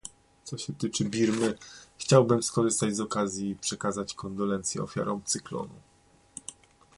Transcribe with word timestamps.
Co 0.43 0.57
się 0.57 0.73
tyczy 0.73 1.05
Birmy, 1.05 1.57
chciałbym 1.97 2.43
skorzystać 2.43 2.95
z 2.95 2.99
okazji 2.99 3.49
i 3.49 3.55
przekazać 3.55 4.13
kondolencje 4.13 4.83
ofiarom 4.83 5.21
cyklonu 5.25 5.73